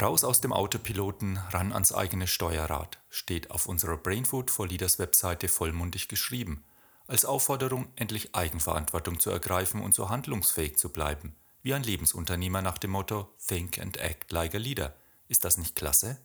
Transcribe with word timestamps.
Raus 0.00 0.24
aus 0.24 0.40
dem 0.40 0.52
Autopiloten, 0.52 1.36
ran 1.50 1.72
ans 1.72 1.92
eigene 1.92 2.26
Steuerrad, 2.26 2.98
steht 3.10 3.52
auf 3.52 3.66
unserer 3.66 3.96
Brainfood 3.96 4.50
for 4.50 4.66
Leaders 4.66 4.98
Webseite 4.98 5.46
vollmundig 5.46 6.08
geschrieben. 6.08 6.64
Als 7.06 7.24
Aufforderung, 7.24 7.86
endlich 7.94 8.34
Eigenverantwortung 8.34 9.20
zu 9.20 9.30
ergreifen 9.30 9.80
und 9.80 9.94
so 9.94 10.08
handlungsfähig 10.08 10.78
zu 10.78 10.88
bleiben. 10.88 11.36
Wie 11.62 11.74
ein 11.74 11.84
Lebensunternehmer 11.84 12.60
nach 12.60 12.78
dem 12.78 12.90
Motto 12.90 13.32
Think 13.46 13.78
and 13.78 13.96
Act 13.98 14.32
like 14.32 14.54
a 14.54 14.58
Leader. 14.58 14.94
Ist 15.28 15.44
das 15.44 15.58
nicht 15.58 15.76
klasse? 15.76 16.18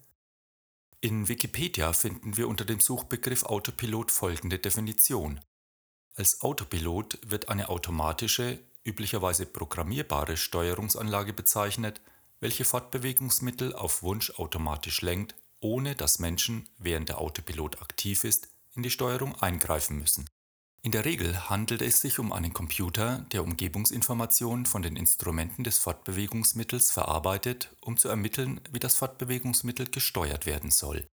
In 1.00 1.28
Wikipedia 1.30 1.94
finden 1.94 2.38
wir 2.38 2.48
unter 2.48 2.66
dem 2.66 2.80
Suchbegriff 2.80 3.44
Autopilot 3.44 4.12
folgende 4.12 4.58
Definition. 4.58 5.42
Als 6.16 6.42
Autopilot 6.42 7.20
wird 7.22 7.50
eine 7.50 7.70
automatische, 7.70 8.60
üblicherweise 8.84 9.46
programmierbare 9.46 10.38
Steuerungsanlage 10.38 11.34
bezeichnet, 11.34 12.02
welche 12.40 12.66
Fortbewegungsmittel 12.66 13.76
auf 13.76 14.02
Wunsch 14.02 14.32
automatisch 14.32 15.02
lenkt, 15.02 15.36
ohne 15.60 15.96
dass 15.96 16.20
Menschen, 16.20 16.70
während 16.78 17.10
der 17.10 17.20
Autopilot 17.20 17.82
aktiv 17.82 18.24
ist, 18.24 18.50
in 18.74 18.84
die 18.84 18.90
Steuerung 18.90 19.36
eingreifen 19.36 19.98
müssen. 19.98 20.30
In 20.82 20.94
der 20.94 21.04
Regel 21.04 21.50
handelt 21.50 21.82
es 21.82 22.00
sich 22.00 22.20
um 22.20 22.32
einen 22.32 22.54
Computer, 22.54 23.26
der 23.34 23.44
Umgebungsinformationen 23.44 24.66
von 24.66 24.82
den 24.82 24.96
Instrumenten 24.96 25.66
des 25.66 25.78
Fortbewegungsmittels 25.80 26.92
verarbeitet, 26.92 27.76
um 27.82 27.98
zu 27.98 28.08
ermitteln, 28.08 28.62
wie 28.72 28.80
das 28.80 28.96
Fortbewegungsmittel 28.96 29.90
gesteuert 29.90 30.46
werden 30.46 30.72
soll. 30.72 31.06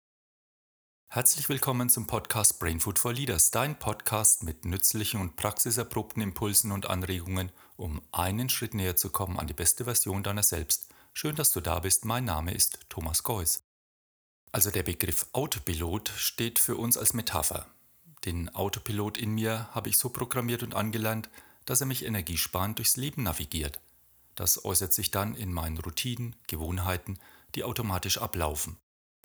Herzlich 1.09 1.49
willkommen 1.49 1.89
zum 1.89 2.07
Podcast 2.07 2.59
Brain 2.59 2.81
Food 2.81 2.99
for 2.99 3.15
Leaders, 3.15 3.51
dein 3.51 3.79
Podcast 3.79 4.43
mit 4.43 4.67
nützlichen 4.67 5.21
und 5.21 5.37
praxiserprobten 5.37 6.21
Impulsen 6.21 6.73
und 6.73 6.91
Anregungen, 6.91 7.51
um 7.77 8.03
einen 8.13 8.51
Schritt 8.51 8.75
näher 8.75 8.97
zu 8.97 9.09
kommen 9.11 9.39
an 9.39 9.47
die 9.47 9.55
beste 9.55 9.85
Version 9.85 10.23
deiner 10.23 10.43
selbst 10.43 10.89
Schön, 11.17 11.37
dass 11.37 11.53
du 11.53 11.61
da 11.61 11.79
bist. 11.79 12.05
Mein 12.05 12.25
Name 12.25 12.53
ist 12.53 12.81
Thomas 12.89 13.23
Geuss. 13.23 13.63
Also 14.51 14.73
der 14.73 14.83
Begriff 14.83 15.27
Autopilot 15.31 16.09
steht 16.09 16.59
für 16.59 16.75
uns 16.75 16.97
als 16.97 17.15
Metapher. 17.15 17.67
Den 18.25 18.53
Autopilot 18.53 19.17
in 19.17 19.31
mir 19.31 19.69
habe 19.73 19.89
ich 19.89 19.97
so 19.97 20.09
programmiert 20.09 20.65
und 20.65 20.75
angelernt, 20.75 21.31
dass 21.67 21.81
er 21.81 21.87
mich 21.87 22.05
energiesparend 22.05 22.79
durchs 22.79 22.97
Leben 22.97 23.23
navigiert. 23.23 23.79
Das 24.35 24.65
äußert 24.65 24.93
sich 24.93 25.13
dann 25.13 25.37
in 25.37 25.53
meinen 25.53 25.79
Routinen, 25.79 26.35
Gewohnheiten, 26.49 27.21
die 27.55 27.63
automatisch 27.63 28.19
ablaufen. 28.19 28.77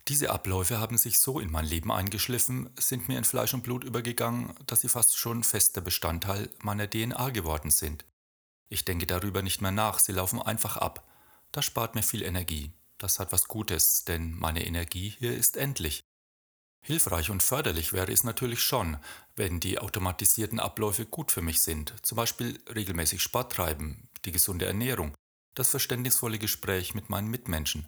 Diese 0.08 0.30
Abläufe 0.30 0.78
haben 0.78 0.98
sich 1.00 1.20
so 1.20 1.40
in 1.40 1.52
mein 1.52 1.66
Leben 1.66 1.92
eingeschliffen, 1.92 2.70
sind 2.78 3.08
mir 3.08 3.18
in 3.18 3.24
Fleisch 3.24 3.56
und 3.56 3.64
Blut 3.64 3.84
übergegangen, 3.84 4.54
dass 4.68 4.82
sie 4.82 4.90
fast 4.90 5.18
schon 5.18 5.44
fester 5.44 5.82
Bestandteil 5.82 6.52
meiner 6.62 6.88
DNA 6.88 7.32
geworden 7.32 7.72
sind. 7.72 8.06
Ich 8.68 8.86
denke 8.86 9.08
darüber 9.08 9.42
nicht 9.42 9.62
mehr 9.62 9.72
nach, 9.72 9.98
sie 9.98 10.12
laufen 10.12 10.40
einfach 10.40 10.78
ab. 10.78 11.04
Das 11.52 11.66
spart 11.66 11.96
mir 11.96 12.04
viel 12.04 12.22
Energie. 12.22 12.72
Das 12.98 13.20
hat 13.20 13.32
was 13.32 13.48
Gutes, 13.48 14.06
denn 14.06 14.38
meine 14.38 14.66
Energie 14.66 15.16
hier 15.18 15.36
ist 15.36 15.58
endlich. 15.58 16.02
Hilfreich 16.82 17.30
und 17.30 17.44
förderlich 17.44 17.94
wäre 17.94 18.12
es 18.12 18.24
natürlich 18.24 18.62
schon, 18.62 18.98
wenn 19.36 19.60
die 19.60 19.80
automatisierten 19.80 20.60
Abläufe 20.60 21.06
gut 21.06 21.32
für 21.32 21.42
mich 21.42 21.62
sind, 21.62 21.94
zum 22.02 22.16
Beispiel 22.16 22.62
regelmäßig 22.74 23.22
Sport 23.22 23.54
treiben, 23.54 24.10
die 24.26 24.32
gesunde 24.32 24.66
Ernährung, 24.66 25.14
das 25.56 25.70
verständnisvolle 25.70 26.40
Gespräch 26.40 26.94
mit 26.94 27.10
meinen 27.10 27.28
Mitmenschen. 27.28 27.88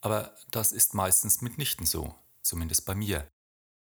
Aber 0.00 0.34
das 0.50 0.72
ist 0.72 0.94
meistens 0.94 1.42
mitnichten 1.42 1.86
so, 1.86 2.14
zumindest 2.42 2.86
bei 2.86 2.94
mir. 2.94 3.28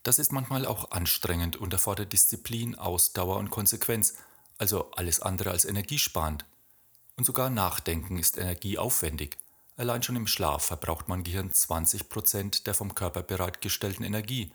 Das 0.03 0.19
ist 0.19 0.33
manchmal 0.33 0.67
auch 0.67 0.91
anstrengend 0.91 1.57
und 1.57 1.73
erfordert 1.73 2.13
Disziplin, 2.13 2.75
Ausdauer 2.75 3.39
und 3.39 3.51
Konsequenz, 3.51 4.15
also 4.59 4.91
alles 4.93 5.21
andere 5.21 5.51
als 5.51 5.65
energiesparend. 5.65 6.45
Und 7.17 7.25
sogar 7.25 7.51
Nachdenken 7.51 8.19
ist 8.19 8.39
energieaufwendig. 8.39 9.37
Allein 9.77 10.03
schon 10.03 10.17
im 10.17 10.27
Schlaf 10.27 10.65
verbraucht 10.65 11.09
mein 11.09 11.25
Gehirn 11.25 11.53
20 11.53 12.09
Prozent 12.09 12.67
der 12.67 12.75
vom 12.75 12.95
Körper 12.95 13.23
bereitgestellten 13.23 14.05
Energie. 14.05 14.53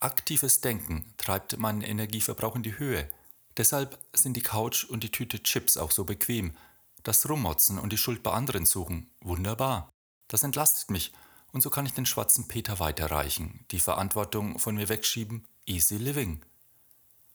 Aktives 0.00 0.60
Denken 0.60 1.12
treibt 1.16 1.58
meinen 1.58 1.82
Energieverbrauch 1.82 2.56
in 2.56 2.62
die 2.62 2.78
Höhe. 2.78 3.08
Deshalb 3.56 3.98
sind 4.12 4.34
die 4.36 4.42
Couch 4.42 4.84
und 4.84 5.04
die 5.04 5.10
Tüte 5.10 5.42
Chips 5.42 5.76
auch 5.76 5.90
so 5.90 6.04
bequem. 6.04 6.56
Das 7.02 7.28
Rummotzen 7.28 7.78
und 7.78 7.92
die 7.92 7.98
Schuld 7.98 8.22
bei 8.22 8.32
anderen 8.32 8.66
suchen, 8.66 9.10
wunderbar. 9.20 9.90
Das 10.28 10.42
entlastet 10.42 10.90
mich 10.90 11.12
und 11.52 11.62
so 11.62 11.70
kann 11.70 11.86
ich 11.86 11.92
den 11.92 12.06
schwarzen 12.06 12.48
Peter 12.48 12.78
weiterreichen, 12.78 13.64
die 13.70 13.80
Verantwortung 13.80 14.58
von 14.58 14.74
mir 14.74 14.88
wegschieben, 14.88 15.46
easy 15.66 15.96
living. 15.96 16.42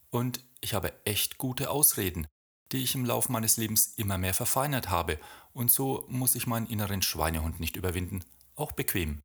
Und 0.09 0.43
ich 0.61 0.73
habe 0.73 0.93
echt 1.05 1.37
gute 1.37 1.69
Ausreden 1.69 2.27
die 2.71 2.83
ich 2.83 2.95
im 2.95 3.05
Laufe 3.05 3.31
meines 3.31 3.57
Lebens 3.57 3.93
immer 3.97 4.17
mehr 4.17 4.33
verfeinert 4.33 4.89
habe, 4.89 5.19
und 5.53 5.71
so 5.71 6.05
muss 6.09 6.35
ich 6.35 6.47
meinen 6.47 6.67
inneren 6.67 7.01
Schweinehund 7.01 7.59
nicht 7.59 7.75
überwinden, 7.75 8.23
auch 8.55 8.71
bequem. 8.73 9.21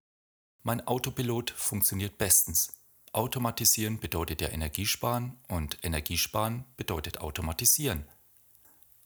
Mein 0.62 0.86
Autopilot 0.86 1.50
funktioniert 1.50 2.18
bestens. 2.18 2.74
Automatisieren 3.12 3.98
bedeutet 3.98 4.40
ja 4.40 4.48
Energiesparen 4.48 5.36
und 5.48 5.78
Energiesparen 5.82 6.64
bedeutet 6.76 7.18
Automatisieren. 7.18 8.04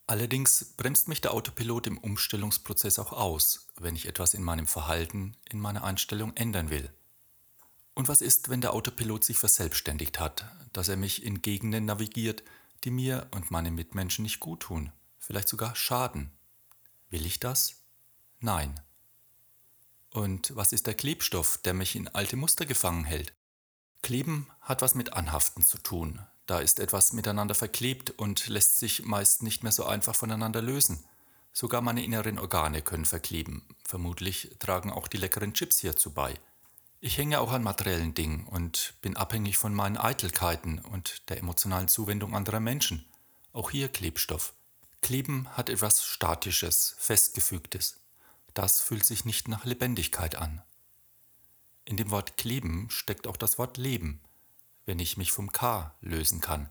Allerdings 0.07 0.75
bremst 0.77 1.09
mich 1.09 1.23
der 1.23 1.33
Autopilot 1.33 1.87
im 1.87 1.97
Umstellungsprozess 1.97 2.99
auch 2.99 3.13
aus, 3.13 3.69
wenn 3.81 3.97
ich 3.97 4.07
etwas 4.07 4.35
in 4.35 4.43
meinem 4.43 4.67
Verhalten, 4.67 5.35
in 5.49 5.59
meiner 5.59 5.85
Einstellung 5.85 6.37
ändern 6.37 6.69
will. 6.69 6.91
Und 7.95 8.09
was 8.09 8.21
ist, 8.21 8.51
wenn 8.51 8.61
der 8.61 8.75
Autopilot 8.75 9.25
sich 9.25 9.39
verselbstständigt 9.39 10.21
hat, 10.21 10.45
dass 10.75 10.89
er 10.89 10.97
mich 10.97 11.23
in 11.25 11.41
Gegenden 11.41 11.87
navigiert, 11.87 12.43
die 12.85 12.91
mir 12.91 13.29
und 13.31 13.51
meinen 13.51 13.75
Mitmenschen 13.75 14.23
nicht 14.23 14.41
gut 14.41 14.61
tun, 14.61 14.93
vielleicht 15.19 15.49
sogar 15.49 15.75
schaden. 15.75 16.31
Will 17.11 17.27
ich 17.27 17.41
das? 17.41 17.83
Nein. 18.41 18.81
Und 20.11 20.55
was 20.55 20.73
ist 20.73 20.87
der 20.87 20.95
Klebstoff, 20.95 21.59
der 21.59 21.75
mich 21.75 21.97
in 21.97 22.09
alte 22.09 22.37
Muster 22.37 22.67
gefangen 22.67 23.05
hält? 23.05 23.35
Kleben 24.03 24.49
hat 24.61 24.83
was 24.83 24.95
mit 24.95 25.13
Anhaften 25.15 25.65
zu 25.65 25.79
tun. 25.79 26.21
Da 26.47 26.61
ist 26.61 26.79
etwas 26.79 27.13
miteinander 27.13 27.55
verklebt 27.55 28.11
und 28.11 28.47
lässt 28.49 28.79
sich 28.79 29.05
meist 29.05 29.43
nicht 29.43 29.63
mehr 29.63 29.73
so 29.73 29.87
einfach 29.87 30.15
voneinander 30.15 30.61
lösen. 30.61 31.05
Sogar 31.53 31.81
meine 31.81 32.05
inneren 32.05 32.39
Organe 32.39 32.83
können 32.83 33.07
verkleben. 33.07 33.67
Vermutlich 33.85 34.57
tragen 34.59 34.93
auch 34.93 35.09
die 35.09 35.17
leckeren 35.17 35.55
Chips 35.55 35.79
hierzu 35.79 36.13
bei. 36.13 36.35
Ich 37.07 37.19
hänge 37.19 37.39
auch 37.39 37.53
an 37.53 37.63
materiellen 37.63 38.15
Dingen 38.15 38.47
und 38.47 38.95
bin 39.03 39.15
abhängig 39.15 39.59
von 39.59 39.75
meinen 39.75 39.99
Eitelkeiten 39.99 40.79
und 40.79 41.29
der 41.29 41.37
emotionalen 41.37 41.87
Zuwendung 41.87 42.35
anderer 42.35 42.61
Menschen. 42.61 43.05
Auch 43.53 43.71
hier 43.71 43.91
Klebstoff. 43.91 44.55
Kleben 45.03 45.47
hat 45.51 45.69
etwas 45.69 46.03
Statisches, 46.07 46.97
Festgefügtes. 46.99 48.01
Das 48.55 48.81
fühlt 48.81 49.05
sich 49.05 49.27
nicht 49.27 49.49
nach 49.49 49.67
Lebendigkeit 49.67 50.37
an. 50.37 50.63
In 51.85 51.99
dem 51.99 52.11
Wort 52.11 52.39
kleben 52.39 52.89
steckt 52.89 53.27
auch 53.27 53.37
das 53.37 53.59
Wort 53.59 53.77
Leben, 53.77 54.23
wenn 54.87 54.99
ich 54.99 55.19
mich 55.19 55.31
vom 55.31 55.53
K 55.53 55.95
lösen 56.01 56.41
kann. 56.41 56.71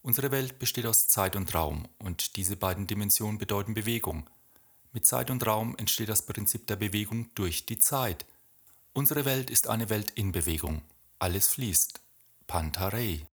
Unsere 0.00 0.30
Welt 0.30 0.58
besteht 0.58 0.86
aus 0.86 1.06
Zeit 1.08 1.36
und 1.36 1.54
Raum 1.54 1.86
und 1.98 2.36
diese 2.36 2.56
beiden 2.56 2.86
Dimensionen 2.86 3.36
bedeuten 3.36 3.74
Bewegung. 3.74 4.26
Mit 4.94 5.04
Zeit 5.04 5.30
und 5.30 5.46
Raum 5.46 5.76
entsteht 5.76 6.08
das 6.08 6.24
Prinzip 6.24 6.66
der 6.66 6.76
Bewegung 6.76 7.28
durch 7.34 7.66
die 7.66 7.78
Zeit– 7.78 8.24
Unsere 8.96 9.26
Welt 9.26 9.50
ist 9.50 9.68
eine 9.68 9.90
Welt 9.90 10.12
in 10.12 10.32
Bewegung. 10.32 10.80
Alles 11.18 11.48
fließt. 11.48 12.00
Pantarei. 12.46 13.26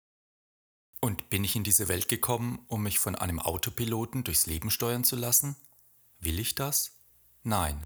Und 1.01 1.29
bin 1.29 1.45
ich 1.45 1.55
in 1.55 1.65
diese 1.65 1.89
Welt 1.89 2.09
gekommen, 2.09 2.65
um 2.69 2.83
mich 2.83 2.99
von 2.99 3.15
einem 3.15 3.39
Autopiloten 3.39 4.25
durchs 4.25 4.47
Leben 4.47 4.71
steuern 4.71 5.05
zu 5.05 5.17
lassen? 5.17 5.57
Will 6.19 6.39
ich 6.39 6.55
das? 6.55 6.93
Nein. 7.43 7.85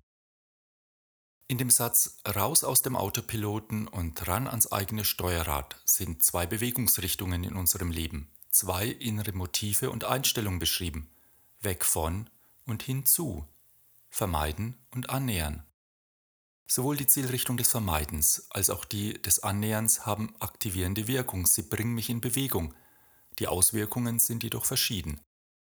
In 1.49 1.59
dem 1.59 1.69
Satz 1.69 2.19
Raus 2.25 2.63
aus 2.63 2.83
dem 2.83 2.95
Autopiloten 2.95 3.89
und 3.89 4.25
ran 4.29 4.47
ans 4.47 4.71
eigene 4.71 5.05
Steuerrad 5.05 5.75
sind 5.85 6.23
zwei 6.23 6.47
Bewegungsrichtungen 6.47 7.43
in 7.43 7.57
unserem 7.57 7.91
Leben, 7.91 8.31
zwei 8.51 8.87
innere 8.87 9.33
Motive 9.33 9.91
und 9.91 10.05
Einstellungen 10.05 10.61
beschrieben. 10.61 11.11
Weg 11.59 11.85
von 11.85 12.31
und 12.67 12.85
hinzu. 12.85 13.49
Vermeiden 14.11 14.79
und 14.93 15.11
annähern. 15.11 15.65
Sowohl 16.67 16.97
die 16.97 17.07
Zielrichtung 17.07 17.57
des 17.57 17.71
Vermeidens 17.71 18.47
als 18.51 18.71
auch 18.71 18.85
die 18.85 19.21
des 19.21 19.43
Annäherns 19.43 20.07
haben 20.07 20.35
aktivierende 20.41 21.07
Wirkung, 21.07 21.47
sie 21.47 21.63
bringen 21.63 21.95
mich 21.95 22.09
in 22.09 22.21
Bewegung. 22.21 22.75
Die 23.39 23.49
Auswirkungen 23.49 24.19
sind 24.19 24.43
jedoch 24.43 24.65
verschieden. 24.65 25.21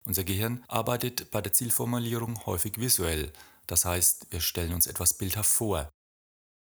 Unser 0.04 0.24
Gehirn 0.24 0.64
arbeitet 0.68 1.30
bei 1.30 1.40
der 1.40 1.52
Zielformulierung 1.52 2.44
häufig 2.44 2.78
visuell, 2.78 3.32
das 3.66 3.84
heißt, 3.84 4.26
wir 4.30 4.40
stellen 4.40 4.74
uns 4.74 4.86
etwas 4.86 5.14
bildhaft 5.14 5.50
vor. 5.50 5.90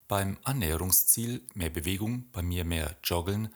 Beim 0.08 0.38
Annäherungsziel 0.44 1.48
mehr 1.54 1.70
Bewegung, 1.70 2.30
bei 2.32 2.42
mir 2.42 2.66
mehr 2.66 2.98
Joggeln, 3.04 3.54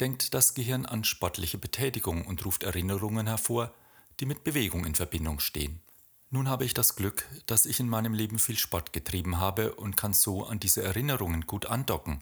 denkt 0.00 0.32
das 0.32 0.54
Gehirn 0.54 0.86
an 0.86 1.04
sportliche 1.04 1.58
Betätigung 1.58 2.26
und 2.26 2.44
ruft 2.46 2.62
Erinnerungen 2.62 3.26
hervor, 3.26 3.74
die 4.18 4.26
mit 4.26 4.42
Bewegung 4.42 4.86
in 4.86 4.94
Verbindung 4.94 5.40
stehen. 5.40 5.82
Nun 6.32 6.48
habe 6.48 6.64
ich 6.64 6.74
das 6.74 6.94
Glück, 6.94 7.26
dass 7.46 7.66
ich 7.66 7.80
in 7.80 7.88
meinem 7.88 8.14
Leben 8.14 8.38
viel 8.38 8.56
Sport 8.56 8.92
getrieben 8.92 9.38
habe 9.38 9.74
und 9.74 9.96
kann 9.96 10.12
so 10.12 10.44
an 10.44 10.60
diese 10.60 10.82
Erinnerungen 10.82 11.44
gut 11.44 11.66
andocken. 11.66 12.20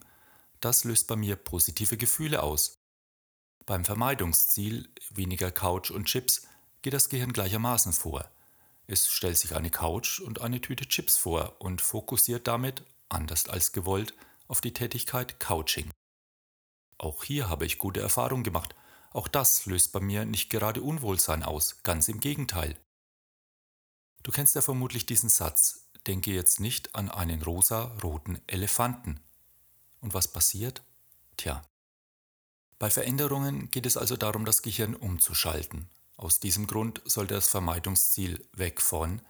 Das 0.61 0.83
löst 0.83 1.07
bei 1.07 1.15
mir 1.15 1.35
positive 1.35 1.95
Gefühle 1.95 2.41
aus. 2.41 2.73
Beim 3.67 3.85
Vermeidungsziel 3.85 4.89
weniger 5.11 5.51
Couch 5.51 5.91
und 5.91 6.05
Chips 6.05 6.47
geht 6.81 6.93
das 6.93 7.09
Gehirn 7.09 7.33
gleichermaßen 7.33 7.93
vor. 7.93 8.31
Es 8.87 9.07
stellt 9.11 9.37
sich 9.37 9.55
eine 9.55 9.69
Couch 9.69 10.19
und 10.19 10.41
eine 10.41 10.59
Tüte 10.59 10.87
Chips 10.87 11.15
vor 11.15 11.57
und 11.59 11.79
fokussiert 11.79 12.47
damit, 12.47 12.83
anders 13.09 13.47
als 13.47 13.73
gewollt, 13.73 14.15
auf 14.47 14.59
die 14.59 14.73
Tätigkeit 14.73 15.39
Couching. 15.39 15.91
Auch 16.97 17.23
hier 17.23 17.47
habe 17.47 17.67
ich 17.67 17.77
gute 17.77 17.99
Erfahrungen 18.01 18.43
gemacht. 18.43 18.73
Auch 19.11 19.27
das 19.27 19.67
löst 19.67 19.91
bei 19.91 19.99
mir 19.99 20.25
nicht 20.25 20.49
gerade 20.49 20.81
Unwohlsein 20.81 21.43
aus, 21.43 21.83
ganz 21.83 22.07
im 22.07 22.19
Gegenteil. 22.19 22.75
Du 24.23 24.31
kennst 24.31 24.55
ja 24.55 24.61
vermutlich 24.61 25.05
diesen 25.05 25.29
Satz, 25.29 25.85
denke 26.07 26.31
jetzt 26.31 26.59
nicht 26.59 26.95
an 26.95 27.09
einen 27.09 27.41
rosa-roten 27.41 28.41
Elefanten. 28.47 29.19
Und 30.01 30.13
was 30.13 30.27
passiert? 30.27 30.81
Tja. 31.37 31.61
Bei 32.77 32.89
Veränderungen 32.89 33.69
geht 33.71 33.85
es 33.85 33.97
also 33.97 34.15
darum, 34.17 34.45
das 34.45 34.61
Gehirn 34.61 34.95
umzuschalten. 34.95 35.89
Aus 36.15 36.39
diesem 36.39 36.67
Grund 36.67 37.01
sollte 37.05 37.33
das 37.33 37.47
Vermeidungsziel 37.47 38.45
weg 38.53 38.81
von 38.81 39.21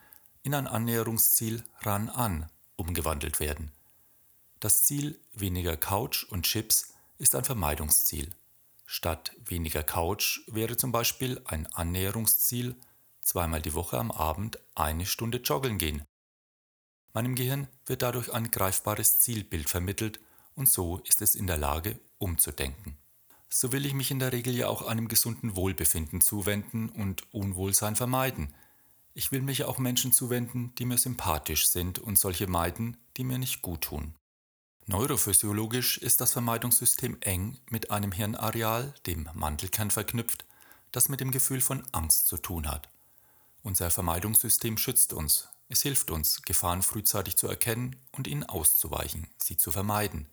in 0.41 0.53
ein 0.53 0.67
Annäherungsziel 0.67 1.63
ran 1.81 2.09
an 2.09 2.49
umgewandelt 2.75 3.39
werden. 3.39 3.71
Das 4.59 4.83
Ziel 4.83 5.19
weniger 5.33 5.77
Couch 5.77 6.23
und 6.23 6.43
Chips 6.43 6.93
ist 7.17 7.35
ein 7.35 7.43
Vermeidungsziel. 7.43 8.33
Statt 8.85 9.33
weniger 9.45 9.83
Couch 9.83 10.41
wäre 10.47 10.77
zum 10.77 10.91
Beispiel 10.91 11.41
ein 11.45 11.67
Annäherungsziel 11.67 12.75
zweimal 13.29 13.61
die 13.61 13.75
Woche 13.75 13.99
am 13.99 14.11
Abend 14.11 14.57
eine 14.73 15.05
Stunde 15.05 15.37
joggeln 15.37 15.77
gehen. 15.77 16.03
Meinem 17.13 17.35
Gehirn 17.35 17.67
wird 17.85 18.01
dadurch 18.01 18.33
ein 18.33 18.49
greifbares 18.49 19.19
Zielbild 19.19 19.69
vermittelt 19.69 20.19
und 20.55 20.67
so 20.67 20.97
ist 21.05 21.21
es 21.21 21.35
in 21.35 21.45
der 21.45 21.57
Lage, 21.57 21.99
umzudenken. 22.17 22.97
So 23.47 23.71
will 23.71 23.85
ich 23.85 23.93
mich 23.93 24.09
in 24.09 24.19
der 24.19 24.31
Regel 24.31 24.55
ja 24.55 24.67
auch 24.67 24.81
einem 24.81 25.07
gesunden 25.07 25.55
Wohlbefinden 25.55 26.21
zuwenden 26.21 26.89
und 26.89 27.31
Unwohlsein 27.33 27.95
vermeiden. 27.95 28.55
Ich 29.13 29.31
will 29.31 29.41
mich 29.41 29.59
ja 29.59 29.67
auch 29.67 29.77
Menschen 29.77 30.11
zuwenden, 30.11 30.73
die 30.75 30.85
mir 30.85 30.97
sympathisch 30.97 31.67
sind 31.67 31.99
und 31.99 32.17
solche 32.17 32.47
meiden, 32.47 32.97
die 33.17 33.23
mir 33.23 33.37
nicht 33.37 33.61
gut 33.61 33.81
tun. 33.81 34.15
Neurophysiologisch 34.87 35.99
ist 35.99 36.19
das 36.19 36.31
Vermeidungssystem 36.31 37.17
eng 37.21 37.59
mit 37.69 37.91
einem 37.91 38.11
Hirnareal, 38.11 38.95
dem 39.05 39.29
Mandelkern, 39.33 39.91
verknüpft, 39.91 40.45
das 40.91 41.09
mit 41.09 41.19
dem 41.19 41.29
Gefühl 41.29 41.61
von 41.61 41.83
Angst 41.91 42.27
zu 42.27 42.37
tun 42.37 42.67
hat. 42.67 42.89
Unser 43.63 43.91
Vermeidungssystem 43.91 44.77
schützt 44.77 45.13
uns. 45.13 45.49
Es 45.67 45.81
hilft 45.81 46.11
uns, 46.11 46.41
Gefahren 46.43 46.81
frühzeitig 46.81 47.35
zu 47.35 47.47
erkennen 47.47 47.95
und 48.11 48.27
ihnen 48.27 48.43
auszuweichen, 48.43 49.27
sie 49.37 49.57
zu 49.57 49.71
vermeiden. 49.71 50.27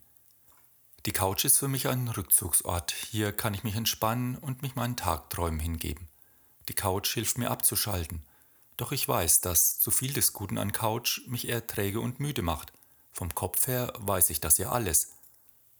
Die 1.05 1.11
Couch 1.11 1.45
ist 1.45 1.57
für 1.57 1.67
mich 1.67 1.87
ein 1.87 2.07
Rückzugsort. 2.07 2.91
Hier 2.91 3.31
kann 3.31 3.53
ich 3.53 3.63
mich 3.63 3.75
entspannen 3.75 4.35
und 4.35 4.61
mich 4.61 4.75
meinen 4.75 4.97
Tagträumen 4.97 5.59
hingeben. 5.59 6.07
Die 6.69 6.73
Couch 6.73 7.13
hilft 7.13 7.37
mir 7.37 7.51
abzuschalten. 7.51 8.23
Doch 8.77 8.91
ich 8.91 9.07
weiß, 9.07 9.41
dass 9.41 9.79
zu 9.79 9.91
viel 9.91 10.13
des 10.13 10.33
Guten 10.33 10.57
an 10.57 10.71
Couch 10.71 11.21
mich 11.27 11.47
eher 11.47 11.65
träge 11.65 11.99
und 11.99 12.19
müde 12.19 12.41
macht. 12.41 12.73
Vom 13.13 13.33
Kopf 13.33 13.67
her 13.67 13.93
weiß 13.97 14.29
ich 14.31 14.41
das 14.41 14.57
ja 14.57 14.71
alles. 14.71 15.13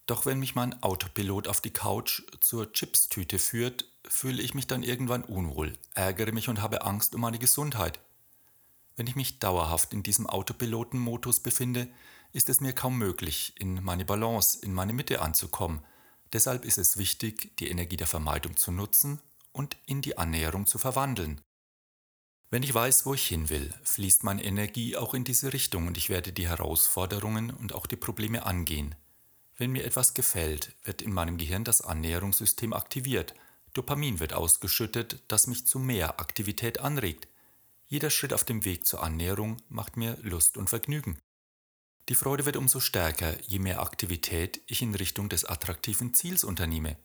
Doch 0.05 0.25
wenn 0.25 0.39
mich 0.39 0.55
mein 0.55 0.81
Autopilot 0.81 1.47
auf 1.47 1.61
die 1.61 1.73
Couch 1.73 2.23
zur 2.39 2.71
Chipstüte 2.71 3.37
führt, 3.37 3.85
fühle 4.09 4.41
ich 4.41 4.53
mich 4.53 4.67
dann 4.67 4.83
irgendwann 4.83 5.23
unwohl, 5.23 5.77
ärgere 5.93 6.31
mich 6.31 6.49
und 6.49 6.61
habe 6.61 6.83
Angst 6.83 7.15
um 7.15 7.21
meine 7.21 7.39
Gesundheit. 7.39 7.99
Wenn 8.95 9.07
ich 9.07 9.15
mich 9.15 9.39
dauerhaft 9.39 9.93
in 9.93 10.03
diesem 10.03 10.27
Autopilotenmodus 10.27 11.41
befinde, 11.41 11.87
ist 12.33 12.49
es 12.49 12.61
mir 12.61 12.73
kaum 12.73 12.97
möglich, 12.97 13.53
in 13.57 13.83
meine 13.83 14.05
Balance, 14.05 14.59
in 14.61 14.73
meine 14.73 14.93
Mitte 14.93 15.21
anzukommen. 15.21 15.81
Deshalb 16.33 16.65
ist 16.65 16.77
es 16.77 16.97
wichtig, 16.97 17.55
die 17.57 17.69
Energie 17.69 17.97
der 17.97 18.07
Vermeidung 18.07 18.57
zu 18.57 18.71
nutzen 18.71 19.21
und 19.51 19.77
in 19.85 20.01
die 20.01 20.17
Annäherung 20.17 20.65
zu 20.65 20.77
verwandeln. 20.77 21.41
Wenn 22.49 22.63
ich 22.63 22.73
weiß, 22.73 23.05
wo 23.05 23.13
ich 23.13 23.27
hin 23.27 23.49
will, 23.49 23.73
fließt 23.83 24.23
meine 24.23 24.43
Energie 24.43 24.97
auch 24.97 25.13
in 25.13 25.23
diese 25.23 25.53
Richtung 25.53 25.87
und 25.87 25.97
ich 25.97 26.09
werde 26.09 26.31
die 26.31 26.47
Herausforderungen 26.47 27.51
und 27.51 27.73
auch 27.73 27.85
die 27.85 27.97
Probleme 27.97 28.45
angehen. 28.45 28.95
Wenn 29.57 29.71
mir 29.71 29.85
etwas 29.85 30.13
gefällt, 30.13 30.75
wird 30.83 31.01
in 31.01 31.13
meinem 31.13 31.37
Gehirn 31.37 31.63
das 31.63 31.81
Annäherungssystem 31.81 32.73
aktiviert– 32.73 33.35
Dopamin 33.77 34.19
wird 34.19 34.33
ausgeschüttet, 34.33 35.21
das 35.27 35.47
mich 35.47 35.67
zu 35.67 35.77
mehr 35.77 36.19
Aktivität 36.19 36.79
anregt. 36.79 37.27
Jeder 37.87 38.09
Schritt 38.09 38.33
auf 38.33 38.43
dem 38.43 38.65
Weg 38.65 38.85
zur 38.85 39.03
Annäherung 39.03 39.61
macht 39.69 39.97
mir 39.97 40.17
Lust 40.21 40.57
und 40.57 40.69
Vergnügen. 40.69 41.19
Die 42.09 42.15
Freude 42.15 42.45
wird 42.45 42.57
umso 42.57 42.79
stärker, 42.79 43.37
je 43.43 43.59
mehr 43.59 43.81
Aktivität 43.81 44.61
ich 44.65 44.81
in 44.81 44.95
Richtung 44.95 45.29
des 45.29 45.45
attraktiven 45.45 46.13
Ziels 46.13 46.43
unternehme. 46.43 46.97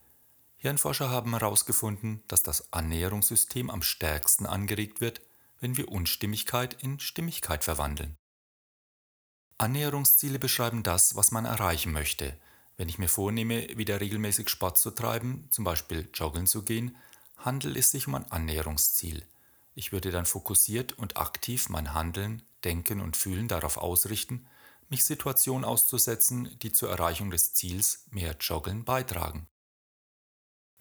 Hirnforscher 0.57 1.11
haben 1.11 1.33
herausgefunden, 1.33 2.23
dass 2.29 2.43
das 2.43 2.73
Annäherungssystem 2.73 3.69
am 3.69 3.83
stärksten 3.83 4.47
angeregt 4.47 5.01
wird, 5.01 5.21
wenn 5.61 5.77
wir 5.77 5.89
Unstimmigkeit 5.89 6.83
in 6.83 7.01
Stimmigkeit 7.01 7.65
verwandeln. 7.65 8.17
Annäherungsziele 9.59 10.39
beschreiben 10.39 10.83
das, 10.83 11.17
was 11.17 11.33
man 11.33 11.45
erreichen 11.45 11.93
möchte, 11.93 12.37
wenn 12.77 12.89
ich 12.89 12.99
mir 12.99 13.09
vornehme, 13.09 13.69
wieder 13.77 14.01
regelmäßig 14.01 14.49
Sport 14.49 14.79
zu 14.79 14.91
treiben, 14.91 15.47
zum 15.51 15.65
Beispiel 15.65 16.09
joggen 16.15 16.47
zu 16.47 16.63
gehen, 16.63 16.97
handelt 17.37 17.77
es 17.77 17.91
sich 17.91 18.07
um 18.07 18.15
ein 18.15 18.31
Annäherungsziel. 18.31 19.25
Ich 19.75 19.93
würde 19.93 20.11
dann 20.11 20.27
fokussiert 20.27 20.93
und 20.99 21.17
aktiv 21.17 21.69
mein 21.69 21.95
Handeln, 21.95 22.43
Denken 22.65 23.01
und 23.01 23.17
Fühlen 23.17 23.49
darauf 23.49 23.77
ausrichten, 23.77 24.47
mich 24.89 25.05
Situationen 25.05 25.65
auszusetzen, 25.65 26.59
die 26.61 26.73
zur 26.73 26.91
Erreichung 26.91 27.31
des 27.31 27.55
Ziels 27.55 28.05
mehr 28.11 28.37
Joggeln 28.39 28.85
beitragen. 28.85 29.49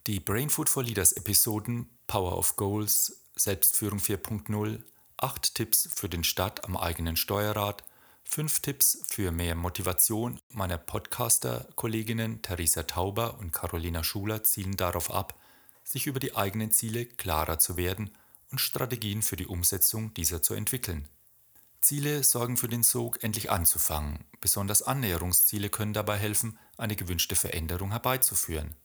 Die 0.07 0.19
Brain 0.19 0.49
Food 0.49 0.67
for 0.67 0.83
Leaders 0.83 1.13
Episoden 1.13 1.89
Power 2.07 2.37
of 2.37 2.55
Goals, 2.55 3.21
Selbstführung 3.35 3.99
4.0, 3.99 4.83
8 5.17 5.55
Tipps 5.55 5.87
für 5.93 6.09
den 6.09 6.23
Start 6.23 6.65
am 6.65 6.75
eigenen 6.75 7.15
Steuerrad, 7.15 7.83
Fünf 8.23 8.61
Tipps 8.61 9.01
für 9.07 9.31
mehr 9.31 9.55
Motivation 9.55 10.39
meiner 10.49 10.77
Podcaster-Kolleginnen 10.77 12.41
Theresa 12.41 12.83
Tauber 12.83 13.37
und 13.39 13.51
Carolina 13.51 14.03
Schuler 14.03 14.43
zielen 14.43 14.77
darauf 14.77 15.11
ab, 15.11 15.37
sich 15.83 16.07
über 16.07 16.19
die 16.19 16.35
eigenen 16.35 16.71
Ziele 16.71 17.05
klarer 17.05 17.59
zu 17.59 17.75
werden 17.75 18.11
und 18.51 18.59
Strategien 18.59 19.21
für 19.21 19.35
die 19.35 19.47
Umsetzung 19.47 20.13
dieser 20.13 20.41
zu 20.41 20.53
entwickeln. 20.53 21.07
Ziele 21.81 22.23
sorgen 22.23 22.57
für 22.57 22.67
den 22.67 22.83
Sog, 22.83 23.23
endlich 23.23 23.51
anzufangen. 23.51 24.23
Besonders 24.39 24.83
Annäherungsziele 24.83 25.69
können 25.69 25.93
dabei 25.93 26.17
helfen, 26.17 26.57
eine 26.77 26.95
gewünschte 26.95 27.35
Veränderung 27.35 27.91
herbeizuführen. 27.91 28.75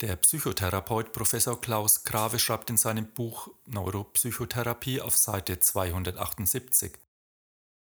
Der 0.00 0.16
Psychotherapeut 0.16 1.12
Professor 1.12 1.60
Klaus 1.60 2.02
Grave 2.02 2.40
schreibt 2.40 2.70
in 2.70 2.76
seinem 2.76 3.06
Buch 3.06 3.48
Neuropsychotherapie 3.66 5.00
auf 5.00 5.16
Seite 5.16 5.60
278 5.60 6.98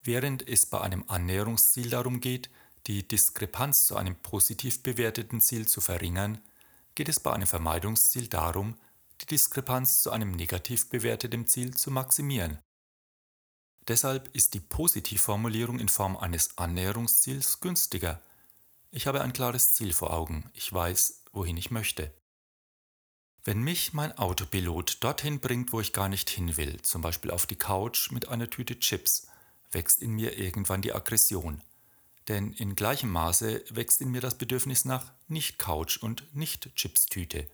Während 0.08 0.48
es 0.48 0.66
bei 0.66 0.80
einem 0.80 1.04
Annäherungsziel 1.10 1.90
darum 1.90 2.22
geht, 2.22 2.50
die 2.88 3.06
Diskrepanz 3.06 3.88
zu 3.88 3.98
einem 3.98 4.16
positiv 4.16 4.82
bewerteten 4.82 5.42
Ziel 5.42 5.68
zu 5.68 5.82
verringern, 5.82 6.40
geht 6.96 7.10
es 7.10 7.20
bei 7.20 7.34
einem 7.34 7.46
Vermeidungsziel 7.46 8.30
darum, 8.30 8.78
die 9.20 9.26
Diskrepanz 9.26 10.02
zu 10.04 10.12
einem 10.12 10.32
negativ 10.32 10.88
bewerteten 10.88 11.46
Ziel 11.46 11.76
zu 11.76 11.92
maximieren. 11.92 12.58
Deshalb 13.90 14.34
ist 14.34 14.54
die 14.54 14.62
Positivformulierung 14.62 15.78
in 15.78 15.90
Form 15.90 16.16
eines 16.16 16.58
Annäherungsziels 16.58 17.60
günstiger. 17.60 18.22
Ich 18.92 19.08
habe 19.08 19.20
ein 19.20 19.34
klares 19.34 19.74
Ziel 19.74 19.92
vor 19.92 20.14
Augen, 20.14 20.50
ich 20.54 20.72
weiß, 20.72 21.26
wohin 21.34 21.58
ich 21.58 21.70
möchte. 21.70 22.14
Wenn 23.44 23.62
mich 23.62 23.92
mein 23.92 24.18
Autopilot 24.18 25.04
dorthin 25.04 25.42
bringt, 25.42 25.74
wo 25.74 25.82
ich 25.82 25.92
gar 25.92 26.08
nicht 26.08 26.30
hin 26.30 26.56
will, 26.56 26.82
zum 26.82 27.02
Beispiel 27.02 27.32
auf 27.32 27.46
die 27.46 27.58
Couch 27.58 28.10
mit 28.12 28.30
einer 28.30 28.50
Tüte 28.50 28.80
Chips, 28.80 29.28
wächst 29.72 30.02
in 30.02 30.12
mir 30.12 30.38
irgendwann 30.38 30.82
die 30.82 30.94
Aggression. 30.94 31.62
Denn 32.28 32.52
in 32.54 32.76
gleichem 32.76 33.12
Maße 33.12 33.64
wächst 33.70 34.02
in 34.02 34.12
mir 34.12 34.22
das 34.22 34.38
Bedürfnis 34.38 34.86
nach 34.86 35.12
Nicht-Couch 35.28 35.98
und 35.98 36.36
Nicht-Chips-Tüte. 36.36 37.48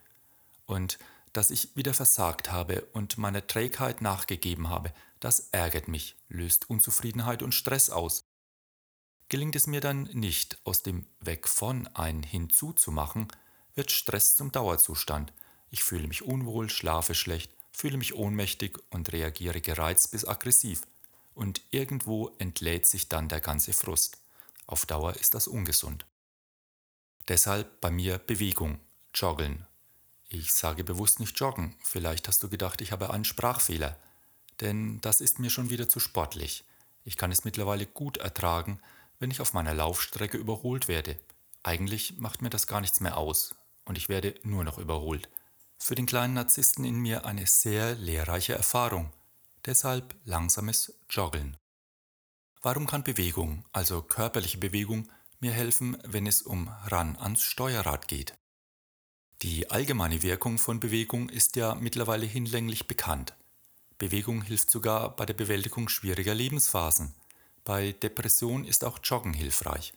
Und 0.66 0.98
dass 1.32 1.52
ich 1.52 1.76
wieder 1.76 1.94
versagt 1.94 2.52
habe 2.52 2.82
und 2.94 3.18
meiner 3.18 3.46
Trägheit 3.46 4.02
nachgegeben 4.02 4.70
habe, 4.70 4.94
das 5.20 5.50
ärgert 5.52 5.88
mich, 5.88 6.16
löst 6.28 6.70
Unzufriedenheit 6.70 7.44
und 7.44 7.54
Stress 7.54 7.90
aus. 7.90 8.26
Gelingt 9.30 9.56
es 9.56 9.68
mir 9.68 9.82
dann 9.82 10.04
nicht, 10.14 10.60
aus 10.64 10.84
dem 10.84 11.06
Weg 11.20 11.48
von 11.48 11.88
ein 11.88 12.24
Hinzu 12.24 12.74
zu 12.74 12.92
machen, 12.92 13.28
wird 13.74 13.92
Stress 13.92 14.36
zum 14.36 14.52
Dauerzustand. 14.52 15.34
Ich 15.72 15.84
fühle 15.84 16.08
mich 16.08 16.24
unwohl, 16.24 16.70
schlafe 16.70 17.16
schlecht, 17.16 17.52
fühle 17.72 17.98
mich 17.98 18.14
ohnmächtig 18.14 18.78
und 18.92 19.12
reagiere 19.12 19.62
gereizt 19.62 20.12
bis 20.12 20.26
aggressiv 20.26 20.84
und 21.36 21.62
irgendwo 21.72 22.32
entlädt 22.38 22.86
sich 22.86 23.10
dann 23.10 23.30
der 23.30 23.40
ganze 23.40 23.74
Frust. 23.74 24.18
Auf 24.68 24.86
Dauer 24.86 25.16
ist 25.16 25.34
das 25.34 25.48
ungesund. 25.48 26.06
Deshalb 27.28 27.82
bei 27.82 27.92
mir 27.92 28.18
Bewegung, 28.18 28.80
Joggeln. 29.14 29.66
Ich 30.30 30.54
sage 30.54 30.84
bewusst 30.84 31.20
nicht 31.20 31.40
joggen, 31.40 31.76
vielleicht 31.84 32.28
hast 32.28 32.42
du 32.42 32.50
gedacht, 32.50 32.82
ich 32.82 32.92
habe 32.92 33.12
einen 33.12 33.24
Sprachfehler, 33.24 33.98
denn 34.62 35.00
das 35.02 35.22
ist 35.22 35.40
mir 35.40 35.50
schon 35.50 35.70
wieder 35.70 35.88
zu 35.88 36.00
sportlich. 36.00 36.64
Ich 37.04 37.18
kann 37.18 37.32
es 37.32 37.46
mittlerweile 37.46 37.86
gut 37.86 38.18
ertragen, 38.18 38.80
wenn 39.20 39.32
ich 39.32 39.42
auf 39.42 39.54
meiner 39.54 39.74
Laufstrecke 39.74 40.38
überholt 40.38 40.88
werde. 40.88 41.20
Eigentlich 41.62 42.18
macht 42.18 42.42
mir 42.42 42.50
das 42.50 42.68
gar 42.68 42.82
nichts 42.82 43.00
mehr 43.00 43.18
aus 43.18 43.56
und 43.86 43.98
ich 43.98 44.10
werde 44.10 44.36
nur 44.44 44.64
noch 44.64 44.78
überholt. 44.78 45.30
Für 45.80 45.96
den 45.96 46.06
kleinen 46.06 46.34
Narzissten 46.34 46.86
in 46.86 46.96
mir 46.96 47.26
eine 47.26 47.46
sehr 47.46 47.96
lehrreiche 47.96 48.54
Erfahrung. 48.54 49.12
Deshalb 49.66 50.14
langsames 50.26 50.94
Joggeln. 51.10 51.56
Warum 52.62 52.86
kann 52.86 53.04
Bewegung, 53.04 53.66
also 53.72 54.02
körperliche 54.02 54.58
Bewegung, 54.58 55.10
mir 55.40 55.54
helfen, 55.54 55.98
wenn 56.04 56.28
es 56.28 56.42
um 56.42 56.68
ran 56.68 57.16
ans 57.16 57.44
Steuerrad 57.44 58.10
geht? 58.10 58.38
Die 59.42 59.72
allgemeine 59.72 60.22
Wirkung 60.22 60.58
von 60.58 60.82
Bewegung 60.82 61.30
ist 61.30 61.56
ja 61.56 61.76
mittlerweile 61.76 62.26
hinlänglich 62.26 62.88
bekannt. 62.88 63.36
Bewegung 63.98 64.42
hilft 64.42 64.70
sogar 64.70 65.16
bei 65.16 65.26
der 65.26 65.34
Bewältigung 65.34 65.88
schwieriger 65.88 66.34
Lebensphasen. 66.34 67.16
Bei 67.64 67.94
Depression 67.94 68.66
ist 68.66 68.84
auch 68.84 69.00
Joggen 69.02 69.34
hilfreich. 69.34 69.94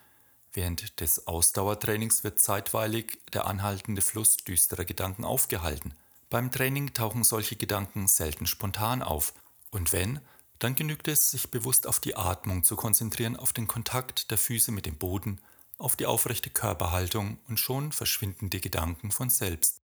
Während 0.52 1.00
des 1.00 1.26
Ausdauertrainings 1.26 2.22
wird 2.22 2.38
zeitweilig 2.38 3.18
der 3.32 3.46
anhaltende 3.46 4.00
Fluss 4.00 4.36
düsterer 4.36 4.84
Gedanken 4.84 5.24
aufgehalten. 5.24 5.94
Beim 6.30 6.52
Training 6.52 6.92
tauchen 6.94 7.24
solche 7.24 7.56
Gedanken 7.56 8.06
selten 8.06 8.46
spontan 8.46 9.02
auf. 9.02 9.34
Und 9.76 9.92
wenn, 9.92 10.20
dann 10.58 10.74
genügt 10.74 11.06
es, 11.06 11.30
sich 11.30 11.50
bewusst 11.50 11.86
auf 11.86 12.00
die 12.00 12.16
Atmung 12.16 12.64
zu 12.64 12.76
konzentrieren, 12.76 13.36
auf 13.36 13.52
den 13.52 13.66
Kontakt 13.66 14.30
der 14.30 14.38
Füße 14.38 14.72
mit 14.72 14.86
dem 14.86 14.96
Boden, 14.96 15.38
auf 15.76 15.96
die 15.96 16.06
aufrechte 16.06 16.48
Körperhaltung 16.48 17.38
und 17.46 17.60
schon 17.60 17.92
verschwinden 17.92 18.48
die 18.48 18.62
Gedanken 18.62 19.10
von 19.10 19.28
selbst. 19.28 19.82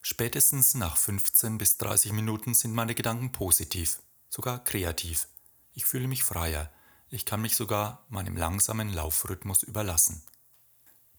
Spätestens 0.00 0.74
nach 0.74 0.96
15 0.96 1.56
bis 1.56 1.78
30 1.78 2.10
Minuten 2.10 2.52
sind 2.52 2.74
meine 2.74 2.96
Gedanken 2.96 3.30
positiv, 3.30 4.02
sogar 4.28 4.64
kreativ. 4.64 5.28
Ich 5.72 5.84
fühle 5.84 6.08
mich 6.08 6.24
freier, 6.24 6.72
ich 7.08 7.24
kann 7.24 7.42
mich 7.42 7.54
sogar 7.54 8.04
meinem 8.08 8.36
langsamen 8.36 8.92
Laufrhythmus 8.92 9.62
überlassen. 9.62 10.24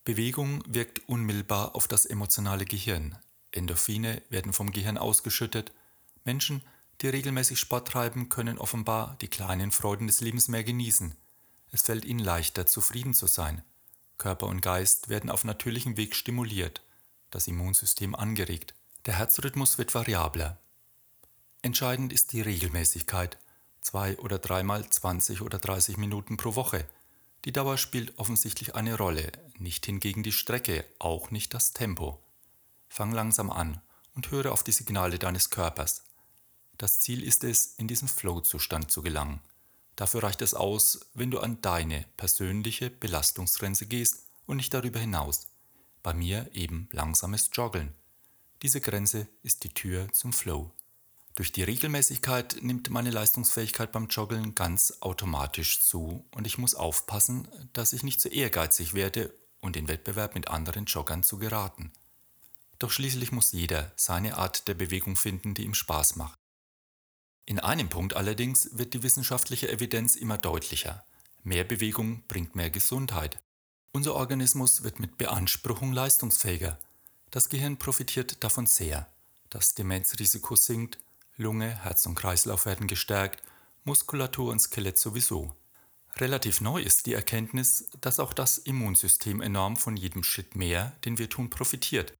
Bewegung 0.03 0.61
wirkt 0.67 1.07
unmittelbar 1.07 1.73
auf 1.73 1.87
das 1.87 2.05
emotionale 2.05 2.65
Gehirn. 2.65 3.17
Endorphine 3.51 4.21
werden 4.27 4.51
vom 4.51 4.71
Gehirn 4.71 4.97
ausgeschüttet. 4.97 5.71
Menschen, 6.25 6.63
die 7.01 7.09
regelmäßig 7.09 7.59
Sport 7.59 7.87
treiben, 7.87 8.29
können 8.29 8.57
offenbar 8.57 9.17
die 9.21 9.27
kleinen 9.27 9.71
Freuden 9.71 10.07
des 10.07 10.21
Lebens 10.21 10.47
mehr 10.47 10.63
genießen. 10.63 11.15
Es 11.71 11.81
fällt 11.81 12.05
ihnen 12.05 12.19
leichter, 12.19 12.65
zufrieden 12.65 13.13
zu 13.13 13.27
sein. 13.27 13.63
Körper 14.17 14.47
und 14.47 14.61
Geist 14.61 15.09
werden 15.09 15.29
auf 15.29 15.43
natürlichem 15.43 15.97
Weg 15.97 16.15
stimuliert, 16.15 16.81
das 17.31 17.47
Immunsystem 17.47 18.15
angeregt. 18.15 18.73
Der 19.05 19.15
Herzrhythmus 19.17 19.77
wird 19.77 19.93
variabler. 19.93 20.59
Entscheidend 21.61 22.13
ist 22.13 22.31
die 22.31 22.41
Regelmäßigkeit, 22.41 23.37
zwei 23.81 24.17
oder 24.19 24.37
dreimal 24.37 24.87
20 24.87 25.41
oder 25.41 25.59
30 25.59 25.97
Minuten 25.97 26.37
pro 26.37 26.55
Woche. 26.55 26.85
Die 27.45 27.51
Dauer 27.51 27.77
spielt 27.77 28.17
offensichtlich 28.17 28.75
eine 28.75 28.95
Rolle, 28.95 29.31
nicht 29.57 29.85
hingegen 29.85 30.23
die 30.23 30.31
Strecke, 30.31 30.85
auch 30.99 31.31
nicht 31.31 31.53
das 31.53 31.73
Tempo. 31.73 32.23
Fang 32.87 33.11
langsam 33.11 33.49
an 33.49 33.81
und 34.15 34.31
höre 34.31 34.51
auf 34.51 34.63
die 34.63 34.71
Signale 34.71 35.19
deines 35.19 35.49
Körpers. 35.49 36.03
Das 36.83 36.99
Ziel 36.99 37.23
ist 37.23 37.45
es, 37.45 37.75
in 37.77 37.87
diesen 37.87 38.09
Flow-Zustand 38.09 38.91
zu 38.91 39.01
gelangen. 39.01 39.39
Dafür 39.95 40.21
reicht 40.23 40.41
es 40.41 40.53
aus, 40.53 40.99
wenn 41.13 41.31
du 41.31 41.39
an 41.39 41.61
deine 41.61 42.03
persönliche 42.17 42.89
Belastungsgrenze 42.89 43.85
gehst 43.85 44.25
und 44.47 44.57
nicht 44.57 44.73
darüber 44.73 44.99
hinaus. 44.99 45.47
Bei 46.01 46.13
mir 46.13 46.49
eben 46.51 46.89
langsames 46.91 47.49
Joggeln. 47.53 47.93
Diese 48.63 48.81
Grenze 48.81 49.29
ist 49.43 49.63
die 49.63 49.73
Tür 49.73 50.11
zum 50.11 50.33
Flow. 50.33 50.71
Durch 51.35 51.53
die 51.53 51.63
Regelmäßigkeit 51.63 52.57
nimmt 52.61 52.89
meine 52.89 53.11
Leistungsfähigkeit 53.11 53.93
beim 53.93 54.09
Joggeln 54.09 54.53
ganz 54.53 54.97
automatisch 54.99 55.81
zu 55.83 56.25
und 56.31 56.45
ich 56.45 56.57
muss 56.57 56.75
aufpassen, 56.75 57.47
dass 57.71 57.93
ich 57.93 58.03
nicht 58.03 58.19
zu 58.19 58.27
ehrgeizig 58.27 58.93
werde 58.93 59.33
und 59.61 59.77
in 59.77 59.87
Wettbewerb 59.87 60.35
mit 60.35 60.49
anderen 60.49 60.83
Joggern 60.83 61.23
zu 61.23 61.37
geraten. 61.37 61.93
Doch 62.77 62.91
schließlich 62.91 63.31
muss 63.31 63.53
jeder 63.53 63.93
seine 63.95 64.37
Art 64.37 64.67
der 64.67 64.73
Bewegung 64.73 65.15
finden, 65.15 65.53
die 65.53 65.63
ihm 65.63 65.75
Spaß 65.75 66.17
macht. 66.17 66.42
In 67.45 67.59
einem 67.59 67.89
Punkt 67.89 68.15
allerdings 68.15 68.69
wird 68.77 68.93
die 68.93 69.03
wissenschaftliche 69.03 69.69
Evidenz 69.69 70.15
immer 70.15 70.37
deutlicher. 70.37 71.05
Mehr 71.43 71.65
Bewegung 71.65 72.23
bringt 72.27 72.55
mehr 72.55 72.69
Gesundheit. 72.69 73.39
Unser 73.91 74.15
Organismus 74.15 74.83
wird 74.83 74.99
mit 74.99 75.17
Beanspruchung 75.17 75.91
leistungsfähiger. 75.91 76.79
Das 77.31 77.49
Gehirn 77.49 77.77
profitiert 77.77 78.43
davon 78.43 78.65
sehr. 78.65 79.07
Das 79.49 79.75
Demenzrisiko 79.75 80.55
sinkt, 80.55 80.99
Lunge, 81.35 81.83
Herz 81.83 82.05
und 82.05 82.15
Kreislauf 82.15 82.65
werden 82.65 82.87
gestärkt, 82.87 83.43
Muskulatur 83.83 84.51
und 84.51 84.59
Skelett 84.59 84.97
sowieso. 84.97 85.53
Relativ 86.17 86.61
neu 86.61 86.81
ist 86.81 87.07
die 87.07 87.13
Erkenntnis, 87.13 87.89
dass 87.99 88.19
auch 88.19 88.33
das 88.33 88.57
Immunsystem 88.57 89.41
enorm 89.41 89.75
von 89.75 89.97
jedem 89.97 90.23
Schritt 90.23 90.55
mehr, 90.55 90.93
den 91.05 91.17
wir 91.17 91.29
tun, 91.29 91.49
profitiert. 91.49 92.13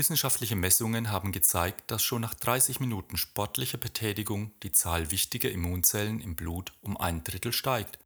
Wissenschaftliche 0.00 0.56
Messungen 0.56 1.10
haben 1.10 1.30
gezeigt, 1.30 1.90
dass 1.90 2.02
schon 2.02 2.22
nach 2.22 2.32
30 2.32 2.80
Minuten 2.80 3.18
sportlicher 3.18 3.76
Betätigung 3.76 4.50
die 4.62 4.72
Zahl 4.72 5.10
wichtiger 5.10 5.50
Immunzellen 5.50 6.22
im 6.22 6.36
Blut 6.36 6.72
um 6.80 6.96
ein 6.96 7.22
Drittel 7.22 7.52
steigt. 7.52 7.98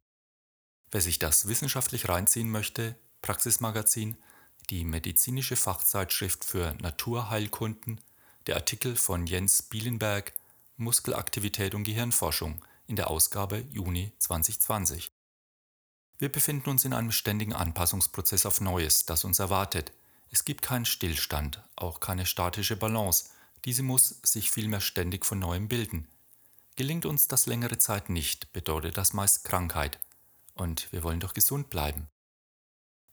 Wer 0.91 0.99
sich 0.99 1.19
das 1.19 1.47
wissenschaftlich 1.47 2.09
reinziehen 2.09 2.51
möchte, 2.51 2.97
Praxismagazin, 3.21 4.17
die 4.69 4.83
medizinische 4.83 5.55
Fachzeitschrift 5.55 6.43
für 6.43 6.75
Naturheilkunden, 6.81 8.01
der 8.45 8.57
Artikel 8.57 8.97
von 8.97 9.25
Jens 9.25 9.61
Bielenberg 9.61 10.33
Muskelaktivität 10.75 11.75
und 11.75 11.85
Gehirnforschung 11.85 12.61
in 12.87 12.97
der 12.97 13.09
Ausgabe 13.09 13.63
Juni 13.71 14.11
2020. 14.19 15.13
Wir 16.17 16.27
befinden 16.29 16.71
uns 16.71 16.83
in 16.83 16.91
einem 16.91 17.13
ständigen 17.13 17.53
Anpassungsprozess 17.53 18.45
auf 18.45 18.59
Neues, 18.59 19.05
das 19.05 19.23
uns 19.23 19.39
erwartet– 19.39 19.93
es 20.35 20.43
gibt 20.43 20.61
keinen 20.61 20.83
Stillstand, 20.83 21.63
auch 21.77 22.01
keine 22.01 22.25
statische 22.25 22.75
Balance, 22.75 23.29
diese 23.63 23.83
muss 23.83 24.19
sich 24.21 24.51
vielmehr 24.51 24.81
ständig 24.81 25.25
von 25.25 25.39
neuem 25.39 25.69
bilden. 25.69 26.09
Gelingt 26.75 27.05
uns 27.05 27.29
das 27.29 27.45
längere 27.45 27.77
Zeit 27.77 28.09
nicht, 28.09 28.51
bedeutet 28.51 28.97
das 28.97 29.13
meist 29.13 29.45
Krankheit. 29.45 29.97
Und 30.53 30.91
wir 30.91 31.03
wollen 31.03 31.21
doch 31.21 31.33
gesund 31.33 31.69
bleiben. 31.69 32.09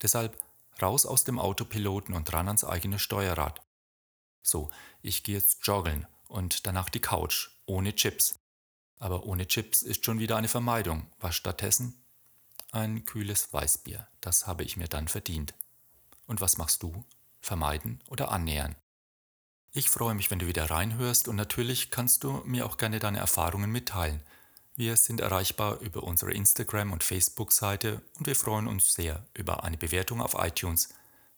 Deshalb 0.02 0.36
raus 0.82 1.06
aus 1.06 1.22
dem 1.22 1.38
Autopiloten 1.38 2.12
und 2.12 2.32
ran 2.32 2.48
ans 2.48 2.64
eigene 2.64 2.98
Steuerrad. 2.98 3.62
So, 4.42 4.72
ich 5.00 5.22
gehe 5.22 5.36
jetzt 5.36 5.64
joggeln 5.64 6.08
und 6.26 6.66
danach 6.66 6.88
die 6.88 6.98
Couch, 6.98 7.50
ohne 7.66 7.94
Chips. 7.94 8.34
Aber 8.98 9.26
ohne 9.26 9.46
Chips 9.46 9.82
ist 9.82 10.04
schon 10.04 10.18
wieder 10.18 10.36
eine 10.36 10.48
Vermeidung. 10.48 11.06
Was 11.20 11.36
stattdessen? 11.36 12.02
Ein 12.72 13.04
kühles 13.04 13.52
Weißbier. 13.52 14.08
Das 14.20 14.48
habe 14.48 14.64
ich 14.64 14.76
mir 14.76 14.88
dann 14.88 15.06
verdient. 15.06 15.54
Und 16.32 16.40
was 16.40 16.56
machst 16.56 16.82
du? 16.82 17.04
Vermeiden 17.42 18.00
oder 18.08 18.30
annähern? 18.30 18.74
Ich 19.70 19.90
freue 19.90 20.14
mich, 20.14 20.30
wenn 20.30 20.38
du 20.38 20.46
wieder 20.46 20.70
reinhörst 20.70 21.28
und 21.28 21.36
natürlich 21.36 21.90
kannst 21.90 22.24
du 22.24 22.40
mir 22.46 22.64
auch 22.64 22.78
gerne 22.78 23.00
deine 23.00 23.18
Erfahrungen 23.18 23.70
mitteilen. 23.70 24.22
Wir 24.74 24.96
sind 24.96 25.20
erreichbar 25.20 25.80
über 25.80 26.02
unsere 26.04 26.32
Instagram- 26.32 26.94
und 26.94 27.04
Facebook-Seite 27.04 28.00
und 28.18 28.26
wir 28.26 28.34
freuen 28.34 28.66
uns 28.66 28.94
sehr 28.94 29.26
über 29.34 29.62
eine 29.62 29.76
Bewertung 29.76 30.22
auf 30.22 30.34
iTunes. 30.38 30.88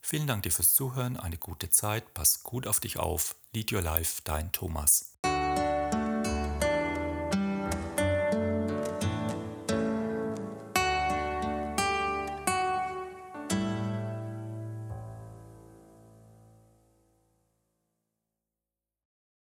Vielen 0.01 0.29
Dank 0.29 0.45
dir 0.45 0.53
fürs 0.53 0.75
Zuhören, 0.75 1.17
eine 1.17 1.39
gute 1.39 1.71
Zeit, 1.71 2.15
pass 2.15 2.45
gut 2.45 2.69
auf 2.69 2.79
dich 2.79 2.97
auf. 2.97 3.35
Lead 3.53 3.73
Your 3.73 3.83
Life, 3.83 4.21
dein 4.23 4.53
Thomas. 4.53 5.17